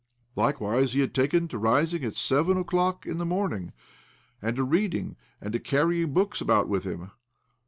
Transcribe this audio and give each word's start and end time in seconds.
Likewise 0.35 0.93
he 0.93 0.99
had 1.01 1.13
taken 1.13 1.47
to 1.47 1.59
rising 1.59 2.03
at 2.03 2.15
seven 2.15 2.57
o'clock 2.57 3.05
in 3.05 3.17
thte 3.17 3.27
morning, 3.27 3.71
and 4.41 4.55
to 4.55 4.63
reading, 4.63 5.15
and 5.39 5.53
to 5.53 5.59
carrying 5.59 6.11
books 6.11 6.41
about 6.41 6.67
with 6.67 6.85
him. 6.85 7.11